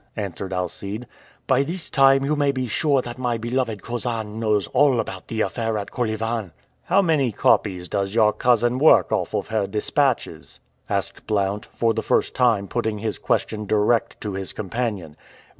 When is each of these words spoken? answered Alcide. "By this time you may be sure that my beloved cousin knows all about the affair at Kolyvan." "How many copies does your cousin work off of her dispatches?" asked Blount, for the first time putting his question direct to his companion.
answered 0.15 0.51
Alcide. 0.51 1.05
"By 1.45 1.61
this 1.61 1.91
time 1.91 2.25
you 2.25 2.35
may 2.35 2.51
be 2.51 2.65
sure 2.65 3.03
that 3.03 3.19
my 3.19 3.37
beloved 3.37 3.83
cousin 3.83 4.39
knows 4.39 4.65
all 4.73 4.99
about 4.99 5.27
the 5.27 5.41
affair 5.41 5.77
at 5.77 5.91
Kolyvan." 5.91 6.53
"How 6.85 7.03
many 7.03 7.31
copies 7.31 7.87
does 7.87 8.15
your 8.15 8.33
cousin 8.33 8.79
work 8.79 9.11
off 9.11 9.35
of 9.35 9.49
her 9.49 9.67
dispatches?" 9.67 10.59
asked 10.89 11.27
Blount, 11.27 11.67
for 11.67 11.93
the 11.93 12.01
first 12.01 12.33
time 12.33 12.67
putting 12.67 12.97
his 12.97 13.19
question 13.19 13.67
direct 13.67 14.19
to 14.21 14.33
his 14.33 14.53
companion. 14.53 15.17